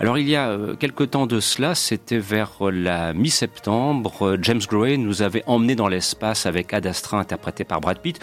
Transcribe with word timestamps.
Alors 0.00 0.16
il 0.16 0.26
y 0.30 0.34
a 0.34 0.48
euh, 0.48 0.76
quelque 0.76 1.04
temps 1.04 1.26
de 1.26 1.40
cela, 1.40 1.74
c'était 1.74 2.16
vers 2.16 2.52
la 2.72 3.12
mi-septembre, 3.12 4.28
euh, 4.28 4.38
James 4.40 4.62
Gray 4.66 4.96
nous 4.96 5.20
avait 5.20 5.42
emmené 5.46 5.74
dans 5.74 5.88
l'espace 5.88 6.46
avec 6.46 6.72
Ad 6.72 6.86
Astra 6.86 7.20
interprété 7.20 7.64
par 7.64 7.82
Brad 7.82 7.98
Pitt, 7.98 8.18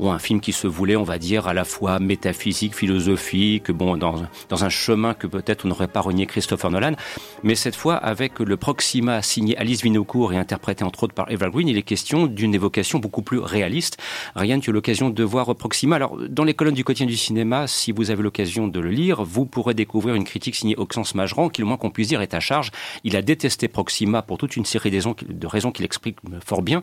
bon 0.00 0.10
un 0.10 0.18
film 0.18 0.40
qui 0.40 0.50
se 0.50 0.66
voulait, 0.66 0.96
on 0.96 1.04
va 1.04 1.18
dire, 1.18 1.46
à 1.46 1.54
la 1.54 1.64
fois 1.64 2.00
métaphysique, 2.00 2.74
philosophique, 2.74 3.70
bon 3.70 3.96
dans, 3.96 4.24
dans 4.48 4.64
un 4.64 4.68
chemin 4.68 5.14
que 5.14 5.28
peut-être 5.28 5.66
on 5.66 5.68
n'aurait 5.68 5.86
pas 5.86 6.00
renié 6.00 6.26
Christopher 6.26 6.68
Nolan, 6.68 6.94
mais 7.44 7.54
cette 7.54 7.76
fois 7.76 7.94
avec 7.94 8.40
le 8.40 8.56
Proxima 8.56 9.22
signé 9.22 9.56
Alice 9.56 9.84
Vinocourt 9.84 10.32
et 10.32 10.36
interprété 10.36 10.82
entre 10.82 11.04
autres 11.04 11.14
par 11.14 11.30
Eva 11.30 11.48
Green, 11.48 11.68
il 11.68 11.78
est 11.78 11.82
question 11.82 12.26
d'une 12.26 12.56
évocation 12.56 12.98
beaucoup 12.98 13.22
plus 13.22 13.38
réaliste. 13.38 13.98
Ryan, 14.34 14.58
tu 14.58 14.70
as 14.70 14.72
l'occasion 14.72 15.10
de 15.10 15.22
voir 15.22 15.54
Proxima. 15.54 15.94
Alors 15.94 16.18
dans 16.28 16.42
les 16.42 16.54
colonnes 16.54 16.74
du 16.74 16.82
quotidien 16.82 17.06
du 17.06 17.16
cinéma, 17.16 17.68
si 17.68 17.92
vous 17.92 18.10
avez 18.10 18.24
l'occasion 18.24 18.66
de 18.66 18.80
le 18.80 18.90
lire, 18.90 19.22
vous 19.22 19.46
pourrez 19.46 19.74
découvrir 19.74 20.16
une 20.16 20.24
critique 20.24 20.56
signée 20.56 20.74
Oxens 20.76 21.19
Qui, 21.52 21.60
le 21.60 21.66
moins 21.66 21.76
qu'on 21.76 21.90
puisse 21.90 22.08
dire, 22.08 22.20
est 22.20 22.34
à 22.34 22.40
charge. 22.40 22.70
Il 23.04 23.16
a 23.16 23.22
détesté 23.22 23.68
Proxima 23.68 24.22
pour 24.22 24.38
toute 24.38 24.56
une 24.56 24.64
série 24.64 24.90
de 24.90 25.46
raisons 25.46 25.72
qu'il 25.72 25.84
explique 25.84 26.16
fort 26.44 26.62
bien. 26.62 26.82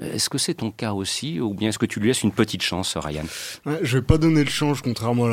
Est-ce 0.00 0.28
que 0.28 0.38
c'est 0.38 0.54
ton 0.54 0.70
cas 0.70 0.92
aussi, 0.92 1.40
ou 1.40 1.54
bien 1.54 1.68
est-ce 1.68 1.78
que 1.78 1.86
tu 1.86 2.00
lui 2.00 2.08
laisses 2.08 2.22
une 2.22 2.32
petite 2.32 2.62
chance, 2.62 2.96
Ryan? 2.96 3.24
Ouais, 3.66 3.78
Je 3.82 3.98
vais 3.98 4.04
pas 4.04 4.18
donner 4.18 4.44
le 4.44 4.50
change, 4.50 4.82
contrairement 4.82 5.28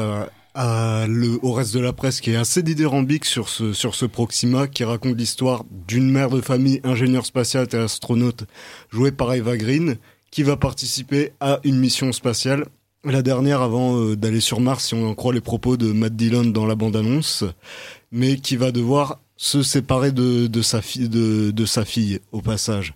au 0.55 1.53
reste 1.53 1.73
de 1.73 1.79
la 1.79 1.93
presse 1.93 2.19
qui 2.19 2.31
est 2.31 2.35
assez 2.35 2.61
dithyrambique 2.61 3.25
sur 3.25 3.47
ce, 3.47 3.73
sur 3.73 3.95
ce 3.95 4.05
Proxima 4.05 4.67
qui 4.67 4.83
raconte 4.83 5.17
l'histoire 5.17 5.63
d'une 5.87 6.11
mère 6.11 6.29
de 6.29 6.41
famille 6.41 6.81
ingénieure 6.83 7.25
spatiale 7.25 7.67
et 7.71 7.77
astronaute 7.77 8.43
jouée 8.91 9.11
par 9.11 9.33
Eva 9.33 9.55
Green 9.55 9.95
qui 10.29 10.43
va 10.43 10.57
participer 10.57 11.31
à 11.39 11.59
une 11.63 11.77
mission 11.79 12.11
spatiale 12.11 12.65
la 13.03 13.21
dernière 13.21 13.61
avant 13.61 13.97
euh, 13.97 14.15
d'aller 14.15 14.41
sur 14.41 14.59
Mars, 14.59 14.87
si 14.87 14.93
on 14.93 15.07
en 15.07 15.15
croit 15.15 15.33
les 15.33 15.41
propos 15.41 15.77
de 15.77 15.91
Matt 15.91 16.15
Dillon 16.15 16.45
dans 16.45 16.65
la 16.65 16.75
bande-annonce, 16.75 17.43
mais 18.11 18.37
qui 18.37 18.57
va 18.57 18.71
devoir 18.71 19.19
se 19.37 19.63
séparer 19.63 20.11
de, 20.11 20.61
sa 20.61 20.81
fille, 20.83 21.09
de, 21.09 21.49
de, 21.49 21.65
sa 21.65 21.83
fille 21.83 22.19
au 22.31 22.41
passage. 22.41 22.93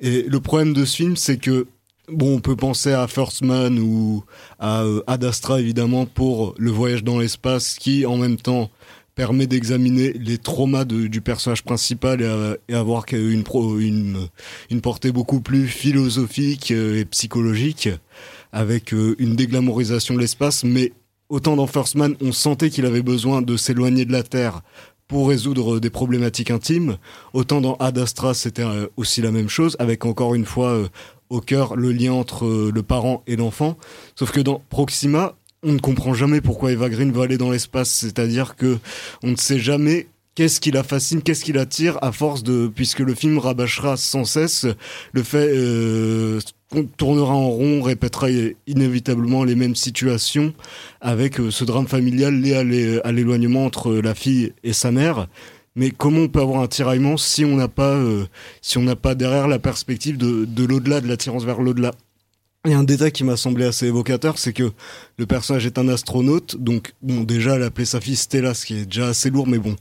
Et 0.00 0.22
le 0.22 0.40
problème 0.40 0.72
de 0.72 0.86
ce 0.86 0.96
film, 0.96 1.16
c'est 1.16 1.36
que 1.36 1.66
bon, 2.08 2.36
on 2.36 2.40
peut 2.40 2.56
penser 2.56 2.92
à 2.92 3.06
First 3.06 3.42
Man 3.42 3.78
ou 3.78 4.24
à 4.58 4.84
euh, 4.84 5.02
Ad 5.06 5.22
Astra 5.24 5.60
évidemment 5.60 6.06
pour 6.06 6.54
le 6.56 6.70
voyage 6.70 7.04
dans 7.04 7.18
l'espace, 7.18 7.74
qui 7.74 8.06
en 8.06 8.16
même 8.16 8.38
temps 8.38 8.70
permet 9.14 9.46
d'examiner 9.46 10.12
les 10.12 10.38
traumas 10.38 10.84
du 10.84 11.20
personnage 11.20 11.64
principal 11.64 12.22
et, 12.22 12.72
et 12.72 12.74
avoir 12.74 13.04
une, 13.12 13.44
une, 14.70 14.80
portée 14.80 15.12
beaucoup 15.12 15.40
plus 15.40 15.66
philosophique 15.66 16.70
euh, 16.70 17.00
et 17.00 17.04
psychologique 17.04 17.90
avec 18.52 18.92
euh, 18.92 19.14
une 19.18 19.36
déglamorisation 19.36 20.14
de 20.14 20.20
l'espace, 20.20 20.64
mais 20.64 20.92
autant 21.28 21.56
dans 21.56 21.66
First 21.66 21.94
Man, 21.94 22.14
on 22.20 22.32
sentait 22.32 22.70
qu'il 22.70 22.86
avait 22.86 23.02
besoin 23.02 23.42
de 23.42 23.56
s'éloigner 23.56 24.04
de 24.04 24.12
la 24.12 24.22
Terre 24.22 24.62
pour 25.08 25.28
résoudre 25.28 25.78
des 25.78 25.90
problématiques 25.90 26.50
intimes, 26.50 26.96
autant 27.34 27.60
dans 27.60 27.74
Ad 27.74 27.98
Astra, 27.98 28.32
c'était 28.32 28.62
euh, 28.62 28.86
aussi 28.96 29.20
la 29.20 29.30
même 29.30 29.48
chose, 29.48 29.76
avec 29.78 30.06
encore 30.06 30.34
une 30.34 30.46
fois 30.46 30.68
euh, 30.68 30.88
au 31.28 31.40
cœur 31.40 31.76
le 31.76 31.92
lien 31.92 32.12
entre 32.12 32.70
le 32.72 32.82
parent 32.82 33.22
et 33.26 33.36
l'enfant. 33.36 33.76
Sauf 34.14 34.32
que 34.32 34.40
dans 34.40 34.62
Proxima, 34.70 35.34
on 35.62 35.72
ne 35.72 35.78
comprend 35.78 36.14
jamais 36.14 36.40
pourquoi 36.40 36.72
Eva 36.72 36.88
Green 36.88 37.12
va 37.12 37.24
aller 37.24 37.38
dans 37.38 37.50
l'espace, 37.50 37.90
c'est-à-dire 37.90 38.56
que 38.56 38.78
on 39.22 39.28
ne 39.28 39.36
sait 39.36 39.60
jamais 39.60 40.08
qu'est-ce 40.34 40.60
qui 40.60 40.70
la 40.70 40.82
fascine, 40.82 41.22
qu'est-ce 41.22 41.44
qui 41.44 41.52
la 41.52 41.66
tire 41.66 41.98
à 42.02 42.10
force 42.10 42.42
de, 42.42 42.70
puisque 42.74 43.00
le 43.00 43.14
film 43.14 43.38
rabâchera 43.38 43.96
sans 43.96 44.24
cesse 44.24 44.66
le 45.12 45.22
fait 45.22 45.48
euh, 45.52 46.40
qu'on 46.70 46.84
tournera 46.84 47.34
en 47.34 47.48
rond, 47.48 47.82
répétera 47.82 48.28
inévitablement 48.66 49.44
les 49.44 49.54
mêmes 49.54 49.76
situations 49.76 50.52
avec 51.00 51.38
euh, 51.38 51.50
ce 51.50 51.64
drame 51.64 51.86
familial 51.86 52.40
lié 52.40 53.00
à 53.04 53.12
l'éloignement 53.12 53.64
entre 53.64 53.94
la 53.94 54.14
fille 54.14 54.52
et 54.64 54.72
sa 54.72 54.90
mère. 54.90 55.28
Mais 55.74 55.90
comment 55.90 56.22
on 56.22 56.28
peut 56.28 56.40
avoir 56.40 56.60
un 56.60 56.66
tiraillement 56.66 57.16
si 57.16 57.44
on 57.44 57.56
n'a 57.56 57.68
pas, 57.68 57.94
euh, 57.94 58.26
si 58.60 58.78
on 58.78 58.82
n'a 58.82 58.96
pas 58.96 59.14
derrière 59.14 59.48
la 59.48 59.58
perspective 59.58 60.18
de 60.18 60.64
l'au-delà, 60.64 61.00
de 61.00 61.08
l'attirance 61.08 61.44
vers 61.44 61.62
l'au-delà? 61.62 61.92
Il 62.64 62.70
y 62.70 62.74
a 62.74 62.78
un 62.78 62.84
détail 62.84 63.10
qui 63.10 63.24
m'a 63.24 63.36
semblé 63.36 63.64
assez 63.64 63.86
évocateur, 63.86 64.38
c'est 64.38 64.52
que 64.52 64.70
le 65.18 65.26
personnage 65.26 65.66
est 65.66 65.78
un 65.78 65.88
astronaute, 65.88 66.56
donc 66.56 66.92
bon 67.02 67.22
déjà 67.22 67.56
elle 67.56 67.64
a 67.64 67.66
appelé 67.66 67.84
sa 67.84 68.00
fille 68.00 68.14
Stella, 68.14 68.54
ce 68.54 68.64
qui 68.64 68.78
est 68.78 68.84
déjà 68.84 69.08
assez 69.08 69.30
lourd, 69.30 69.48
mais 69.48 69.58
bon, 69.58 69.74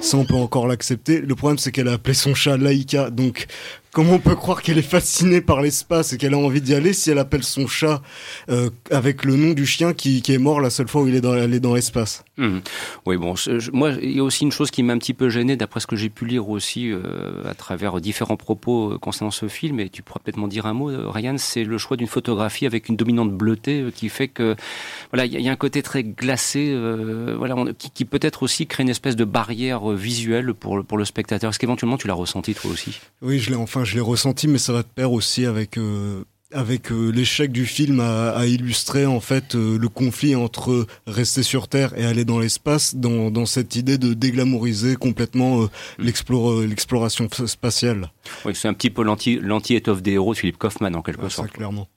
ça 0.00 0.16
on 0.16 0.24
peut 0.24 0.34
encore 0.34 0.66
l'accepter. 0.66 1.20
Le 1.20 1.36
problème 1.36 1.58
c'est 1.58 1.70
qu'elle 1.70 1.86
a 1.86 1.92
appelé 1.92 2.12
son 2.12 2.34
chat 2.34 2.56
Laika, 2.56 3.10
donc 3.10 3.46
Comment 3.94 4.14
on 4.14 4.18
peut 4.18 4.34
croire 4.34 4.60
qu'elle 4.60 4.78
est 4.78 4.82
fascinée 4.82 5.40
par 5.40 5.62
l'espace 5.62 6.12
et 6.12 6.18
qu'elle 6.18 6.34
a 6.34 6.36
envie 6.38 6.60
d'y 6.60 6.74
aller 6.74 6.92
si 6.92 7.12
elle 7.12 7.18
appelle 7.20 7.44
son 7.44 7.68
chat 7.68 8.02
euh, 8.50 8.68
avec 8.90 9.24
le 9.24 9.36
nom 9.36 9.52
du 9.52 9.66
chien 9.66 9.92
qui, 9.92 10.20
qui, 10.20 10.34
est 10.34 10.38
mort 10.38 10.60
la 10.60 10.70
seule 10.70 10.88
fois 10.88 11.02
où 11.02 11.06
il 11.06 11.14
est 11.14 11.20
dans, 11.20 11.30
allé 11.30 11.60
dans 11.60 11.76
l'espace 11.76 12.24
mmh. 12.36 12.58
Oui, 13.06 13.16
bon, 13.18 13.34
moi, 13.72 13.92
il 14.02 14.16
y 14.16 14.18
a 14.18 14.24
aussi 14.24 14.42
une 14.42 14.50
chose 14.50 14.72
qui 14.72 14.82
m'a 14.82 14.94
un 14.94 14.98
petit 14.98 15.14
peu 15.14 15.28
gêné, 15.28 15.54
d'après 15.54 15.78
ce 15.78 15.86
que 15.86 15.94
j'ai 15.94 16.08
pu 16.08 16.26
lire 16.26 16.48
aussi 16.48 16.90
euh, 16.90 17.44
à 17.48 17.54
travers 17.54 18.00
différents 18.00 18.36
propos 18.36 18.94
euh, 18.94 18.98
concernant 18.98 19.30
ce 19.30 19.46
film, 19.46 19.78
et 19.78 19.88
tu 19.88 20.02
pourras 20.02 20.18
peut-être 20.24 20.38
m'en 20.38 20.48
dire 20.48 20.66
un 20.66 20.72
mot, 20.72 20.90
Ryan, 21.12 21.36
c'est 21.38 21.62
le 21.62 21.78
choix 21.78 21.96
d'une 21.96 22.08
photographie 22.08 22.66
avec 22.66 22.88
une 22.88 22.96
dominante 22.96 23.30
bleutée 23.30 23.84
qui 23.94 24.08
fait 24.08 24.26
que, 24.26 24.56
voilà, 25.12 25.24
il 25.24 25.38
y, 25.38 25.40
y, 25.40 25.48
a 25.48 25.52
un 25.52 25.56
côté 25.56 25.82
très 25.82 26.02
glacé, 26.02 26.72
euh, 26.72 27.36
voilà, 27.38 27.54
on, 27.56 27.72
qui, 27.72 27.92
qui 27.92 28.04
peut-être 28.04 28.42
aussi 28.42 28.66
crée 28.66 28.82
une 28.82 28.88
espèce 28.88 29.14
de 29.14 29.24
barrière 29.24 29.90
visuelle 29.90 30.52
pour, 30.52 30.84
pour 30.84 30.98
le 30.98 31.04
spectateur. 31.04 31.50
Est-ce 31.50 31.60
qu'éventuellement 31.60 31.96
tu 31.96 32.08
l'as 32.08 32.14
ressenti 32.14 32.54
toi 32.54 32.72
aussi? 32.72 32.98
Oui, 33.22 33.38
je 33.38 33.50
l'ai 33.50 33.56
enfin 33.56 33.83
je 33.84 33.94
l'ai 33.94 34.00
ressenti, 34.00 34.48
mais 34.48 34.58
ça 34.58 34.72
va 34.72 34.82
de 34.82 34.88
pair 34.88 35.12
aussi 35.12 35.46
avec 35.46 35.78
euh, 35.78 36.24
avec 36.54 36.92
euh, 36.92 37.10
l'échec 37.10 37.52
du 37.52 37.66
film 37.66 38.00
à, 38.00 38.30
à, 38.30 38.46
illustrer 38.46 39.06
en 39.06 39.20
fait 39.20 39.54
euh, 39.54 39.76
le 39.76 39.88
conflit 39.88 40.36
entre 40.36 40.86
rester 41.06 41.42
sur 41.42 41.68
Terre 41.68 41.92
et 41.98 42.06
aller 42.06 42.24
dans 42.24 42.38
l'espace, 42.38 42.94
dans, 42.94 43.30
dans 43.30 43.44
cette 43.44 43.76
idée 43.76 43.98
de 43.98 44.14
déglamouriser 44.14 44.94
complètement 44.94 45.62
euh, 45.62 45.70
mm. 45.98 46.64
l'exploration 46.68 47.28
spatiale. 47.46 48.10
Oui, 48.44 48.54
c'est 48.54 48.68
un 48.68 48.74
petit 48.74 48.90
peu 48.90 49.02
l'anti-étoffe 49.02 50.00
des 50.00 50.12
héros 50.12 50.32
de 50.32 50.38
Philippe 50.38 50.56
Kaufman 50.56 50.94
en 50.94 51.02
quelque 51.02 51.26
ah, 51.26 51.30
sorte. 51.30 51.48
Ça, 51.48 51.54
clairement. 51.54 51.88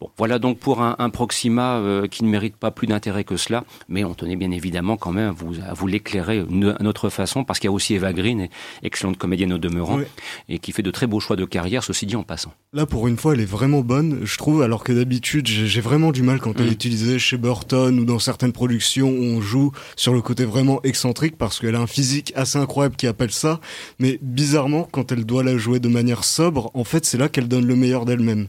Bon, 0.00 0.10
voilà 0.16 0.38
donc 0.38 0.58
pour 0.58 0.82
un, 0.82 0.96
un 0.98 1.10
Proxima 1.10 1.82
qui 2.10 2.24
ne 2.24 2.28
mérite 2.28 2.56
pas 2.56 2.70
plus 2.70 2.86
d'intérêt 2.86 3.24
que 3.24 3.36
cela, 3.36 3.64
mais 3.88 4.02
on 4.04 4.14
tenait 4.14 4.36
bien 4.36 4.50
évidemment 4.50 4.96
quand 4.96 5.12
même 5.12 5.28
à 5.28 5.32
vous, 5.32 5.54
à 5.68 5.74
vous 5.74 5.86
l'éclairer 5.86 6.40
à 6.40 6.82
notre 6.82 7.10
façon, 7.10 7.44
parce 7.44 7.58
qu'il 7.58 7.68
y 7.68 7.72
a 7.72 7.72
aussi 7.72 7.94
Eva 7.94 8.12
Green, 8.12 8.48
excellente 8.82 9.18
comédienne 9.18 9.52
au 9.52 9.58
demeurant, 9.58 9.98
oui. 9.98 10.04
et 10.48 10.58
qui 10.58 10.72
fait 10.72 10.82
de 10.82 10.90
très 10.90 11.06
beaux 11.06 11.20
choix 11.20 11.36
de 11.36 11.44
carrière, 11.44 11.84
ceci 11.84 12.06
dit 12.06 12.16
en 12.16 12.22
passant. 12.22 12.52
Là, 12.72 12.86
pour 12.86 13.08
une 13.08 13.16
fois, 13.16 13.34
elle 13.34 13.40
est 13.40 13.44
vraiment 13.44 13.80
bonne 13.80 14.05
je 14.22 14.38
trouve, 14.38 14.62
alors 14.62 14.84
que 14.84 14.92
d'habitude, 14.92 15.46
j'ai 15.46 15.80
vraiment 15.80 16.12
du 16.12 16.22
mal 16.22 16.40
quand 16.40 16.58
elle 16.60 16.68
est 16.68 16.72
utilisée 16.72 17.18
chez 17.18 17.36
Burton 17.36 17.98
ou 17.98 18.04
dans 18.04 18.18
certaines 18.18 18.52
productions 18.52 19.08
où 19.08 19.22
on 19.22 19.40
joue 19.40 19.72
sur 19.96 20.12
le 20.12 20.22
côté 20.22 20.44
vraiment 20.44 20.80
excentrique 20.82 21.36
parce 21.36 21.60
qu'elle 21.60 21.74
a 21.74 21.80
un 21.80 21.86
physique 21.86 22.32
assez 22.36 22.58
incroyable 22.58 22.96
qui 22.96 23.06
appelle 23.06 23.32
ça. 23.32 23.60
Mais 23.98 24.18
bizarrement, 24.22 24.88
quand 24.90 25.12
elle 25.12 25.24
doit 25.24 25.42
la 25.42 25.56
jouer 25.56 25.80
de 25.80 25.88
manière 25.88 26.24
sobre, 26.24 26.70
en 26.74 26.84
fait, 26.84 27.04
c'est 27.04 27.18
là 27.18 27.28
qu'elle 27.28 27.48
donne 27.48 27.66
le 27.66 27.76
meilleur 27.76 28.04
d'elle-même. 28.04 28.48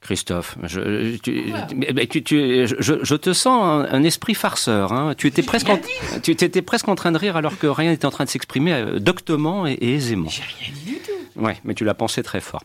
Christophe, 0.00 0.56
je, 0.62 1.16
tu, 1.16 1.52
tu, 2.08 2.22
tu, 2.22 2.66
je, 2.66 2.94
je, 3.02 3.14
te 3.16 3.32
sens 3.32 3.64
un, 3.64 3.92
un 3.92 4.04
esprit 4.04 4.34
farceur. 4.34 4.92
Hein. 4.92 5.14
Tu, 5.18 5.26
étais 5.26 5.42
presque 5.42 5.68
en, 5.68 5.80
tu 6.22 6.30
étais 6.30 6.62
presque 6.62 6.88
en 6.88 6.94
train 6.94 7.10
de 7.10 7.18
rire 7.18 7.36
alors 7.36 7.58
que 7.58 7.66
rien 7.66 7.90
n'était 7.90 8.06
en 8.06 8.10
train 8.10 8.24
de 8.24 8.30
s'exprimer 8.30 9.00
doctement 9.00 9.66
et, 9.66 9.72
et 9.72 9.94
aisément. 9.94 10.28
J'ai 10.28 10.42
rien 10.42 10.72
dit 10.72 10.92
du 10.92 10.96
tout. 10.98 11.40
Ouais, 11.40 11.56
mais 11.64 11.74
tu 11.74 11.84
l'as 11.84 11.94
pensé 11.94 12.22
très 12.22 12.40
fort. 12.40 12.54